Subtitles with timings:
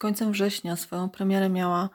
[0.00, 1.90] końcem września swoją premierę miała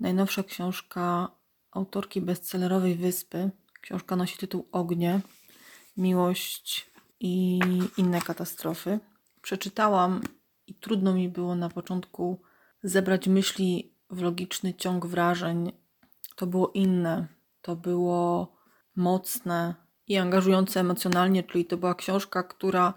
[0.00, 1.30] najnowsza książka
[1.70, 3.50] autorki bestsellerowej Wyspy.
[3.80, 5.20] Książka nosi tytuł Ognie,
[5.96, 7.60] Miłość i
[7.96, 9.00] inne katastrofy.
[9.42, 10.20] Przeczytałam
[10.66, 12.42] i trudno mi było na początku
[12.82, 15.72] zebrać myśli w logiczny ciąg wrażeń.
[16.36, 17.28] To było inne,
[17.62, 18.56] to było
[18.96, 19.74] mocne
[20.06, 22.94] i angażujące emocjonalnie, czyli to była książka, która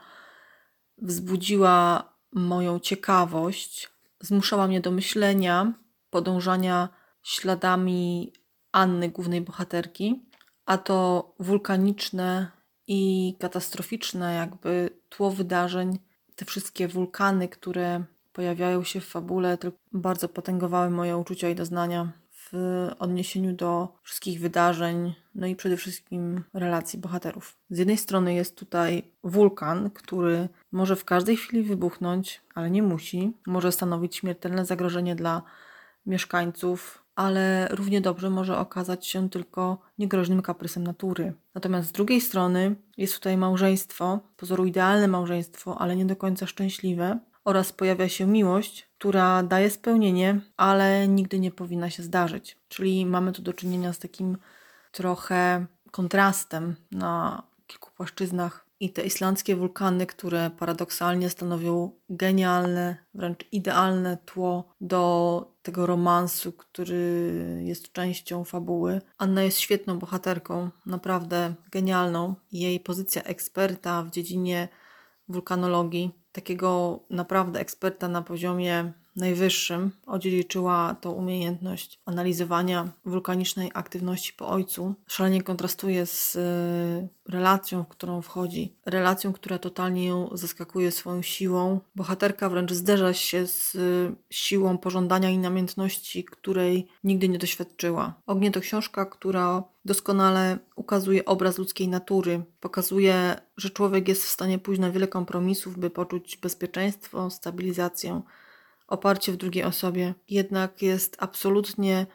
[0.97, 2.03] wzbudziła
[2.33, 5.73] moją ciekawość, zmuszała mnie do myślenia,
[6.09, 6.89] podążania
[7.23, 8.33] śladami
[8.71, 10.29] Anny, głównej bohaterki,
[10.65, 12.51] a to wulkaniczne
[12.87, 15.99] i katastroficzne, jakby tło wydarzeń,
[16.35, 18.03] te wszystkie wulkany, które
[18.33, 19.57] pojawiają się w fabule,
[19.91, 22.11] bardzo potęgowały moje uczucia i doznania
[22.51, 27.57] w odniesieniu do wszystkich wydarzeń, no i przede wszystkim relacji bohaterów.
[27.69, 33.33] Z jednej strony jest tutaj wulkan, który może w każdej chwili wybuchnąć, ale nie musi.
[33.47, 35.41] Może stanowić śmiertelne zagrożenie dla
[36.05, 41.33] mieszkańców, ale równie dobrze może okazać się tylko niegroźnym kaprysem natury.
[41.55, 47.19] Natomiast z drugiej strony jest tutaj małżeństwo, pozoru idealne małżeństwo, ale nie do końca szczęśliwe,
[47.47, 52.57] oraz pojawia się miłość, która daje spełnienie, ale nigdy nie powinna się zdarzyć.
[52.69, 54.37] Czyli mamy tu do czynienia z takim
[54.91, 58.65] trochę kontrastem na kilku płaszczyznach.
[58.79, 67.61] I te islandzkie wulkany, które paradoksalnie stanowią genialne, wręcz idealne tło do tego romansu, który
[67.63, 69.01] jest częścią fabuły.
[69.17, 72.35] Anna jest świetną bohaterką, naprawdę genialną.
[72.51, 74.67] Jej pozycja eksperta w dziedzinie
[75.29, 84.95] wulkanologii takiego naprawdę eksperta na poziomie najwyższym odziedziczyła tą umiejętność analizowania wulkanicznej aktywności po ojcu.
[85.07, 88.73] Szalenie kontrastuje z y, relacją, w którą wchodzi.
[88.85, 91.79] Relacją, która totalnie ją zaskakuje swoją siłą.
[91.95, 98.13] Bohaterka wręcz zderza się z y, siłą pożądania i namiętności, której nigdy nie doświadczyła.
[98.25, 102.43] Ognie to książka, która doskonale ukazuje obraz ludzkiej natury.
[102.59, 108.21] Pokazuje, że człowiek jest w stanie pójść na wiele kompromisów, by poczuć bezpieczeństwo, stabilizację
[108.87, 112.05] oparcie w drugiej osobie, jednak jest absolutnie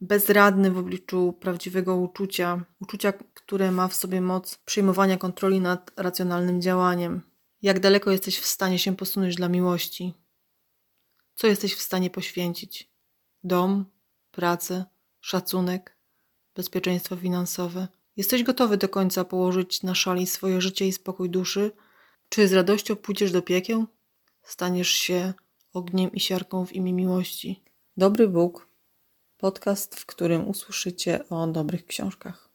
[0.00, 6.62] bezradny w obliczu prawdziwego uczucia, uczucia, które ma w sobie moc przyjmowania kontroli nad racjonalnym
[6.62, 7.22] działaniem.
[7.62, 10.14] Jak daleko jesteś w stanie się posunąć dla miłości?
[11.34, 12.90] Co jesteś w stanie poświęcić?
[13.44, 13.84] Dom,
[14.30, 14.84] pracę,
[15.20, 15.96] szacunek,
[16.54, 17.88] bezpieczeństwo finansowe?
[18.16, 21.70] Jesteś gotowy do końca położyć na szali swoje życie i spokój duszy?
[22.28, 23.86] Czy z radością pójdziesz do piekieł?
[24.42, 25.34] Staniesz się
[25.72, 27.62] ogniem i siarką w imię miłości.
[27.96, 28.68] Dobry Bóg.
[29.38, 32.50] Podcast, w którym usłyszycie o dobrych książkach.